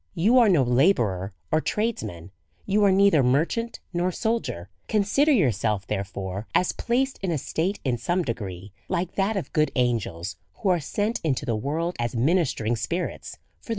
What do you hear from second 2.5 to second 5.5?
you are neither merchant nor soldier; consider